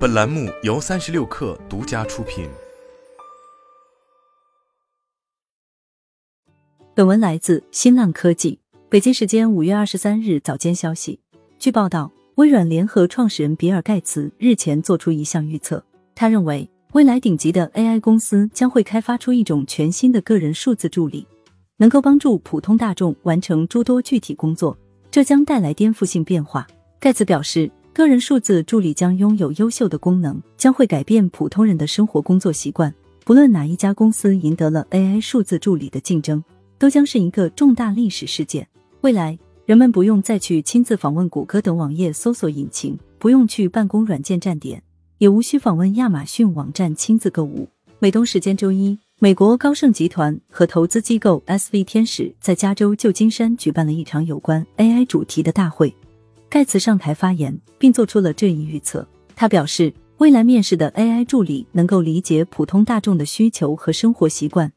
[0.00, 2.48] 本栏目由三十六氪独家出品。
[6.94, 8.58] 本文来自新浪科技。
[8.88, 11.20] 北京时间五月二十三日早间消息，
[11.58, 21.26] 据报道，微软联合创始人比尔盖茨日前做出一项预测，他认为未来顶级的 AI 公司将会开发出一种全新的个人数字助理，
[21.76, 24.74] 能够帮助普通大众完成诸多具体工作，
[25.10, 26.66] 这将带来颠覆性变化。
[26.98, 27.70] 盖茨表示。
[27.92, 32.94] 个人数字助理将拥有优秀的功能，将会改变普通人的生活工作习惯。
[33.24, 36.42] 不论哪一家公司赢得了 AI 数字助理的竞争，
[36.78, 38.66] 都将是一个重大历史事件。
[39.00, 39.36] 未来，
[39.66, 44.82] 人们不用再去亲自访问谷歌等网页搜索引擎，不用去办公软件站点，
[45.18, 47.68] 也无需访问亚马逊网站亲自购物。
[47.98, 55.94] 美东时间周一，美国高盛集团和投资机构 SV 天使在加州旧金山举办了一场有关 AI 主题的大会。
[56.50, 59.06] 盖茨上台发言，并做出了这一预测。
[59.36, 64.70] 他表示，未来面试的 AI 助理能够理解普通大众的需求和生活习惯，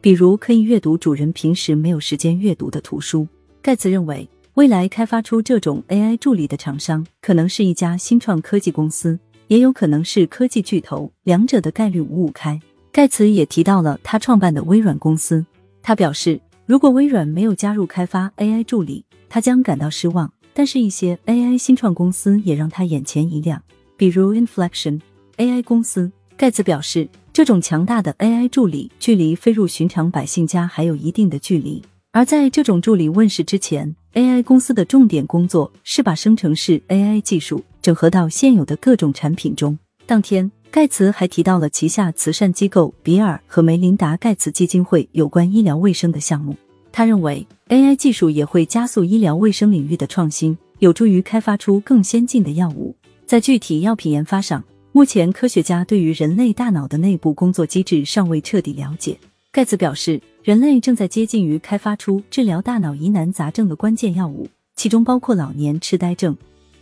[0.00, 3.28] 比如可以阅读主人平时没有时间阅读的图书。
[3.62, 12.60] 盖茨认为，未来开发出这种 AI 助理的厂商可能是一家新创科技公司，也有可能是科技巨头，两者的概率五五开。
[12.90, 15.46] 盖茨也提到了他创办的微软公司。
[15.82, 20.30] 他表示，如果微软没有加入开发 AI 助理，他将感到失望。
[20.54, 23.62] 但是，一些 AI 新创公司也让他眼前一亮，
[23.96, 25.00] 比如 Inflection
[25.36, 26.12] AI 公司。
[26.36, 31.82] 盖茨表示，这种强大的 AI 助理距离飞入寻常百姓家还有一定的距离。
[32.10, 39.78] 而在这种助理问世之前，AI 公司的重点工作是把生成式 AI 技术整合到现有的各种产品中。
[40.04, 46.56] 当天，盖茨还提到了旗下慈善机构比尔和梅琳达·盖茨基金会有关医疗卫生的项目。
[46.92, 52.94] 他认为，AI 技术也会加速医疗卫生领域的创新，有助于开发出更先进的药物。
[53.24, 54.62] 在具体药品研发上，
[54.92, 59.16] 目前科学家对于人类大脑的内部工作机制尚未彻底了解。
[59.50, 66.36] 盖茨表示，人类正在接近于开发出治疗大脑疑难杂症的关键药物，其中包括老年痴呆症。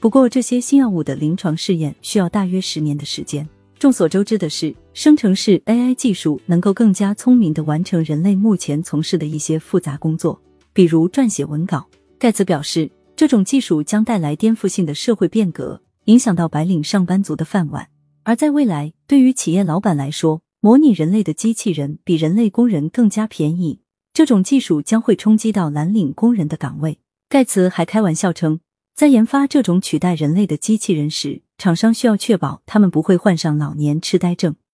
[0.00, 3.48] 不过，这些新药物的临床试验需要大约十年的时间。
[3.78, 10.40] 众所周知的是，生成式 AI 技术能够更加聪明的完成人类目前从事的一些复杂工作，
[10.72, 11.86] 比如撰写文稿。
[12.18, 17.88] 盖茨表示，这种技术将带来颠覆性的社会变革，影响到白领上班族的饭碗。
[18.22, 23.80] 而在未来，对于企业老板来说，模拟人类的机器人比人类工人更加便宜。
[24.14, 27.00] 这种技术将会冲击到蓝领工人的岗位。
[27.28, 28.60] 盖茨还开玩笑称。
[28.94, 34.56] 在研发这种取代人类的机器人时，厂商需要确保他们不会患上老年痴呆症。